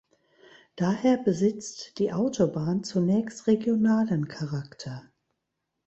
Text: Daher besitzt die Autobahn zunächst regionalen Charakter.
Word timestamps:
Daher 0.77 1.15
besitzt 1.17 1.99
die 1.99 2.11
Autobahn 2.11 2.83
zunächst 2.83 3.45
regionalen 3.45 4.27
Charakter. 4.27 5.07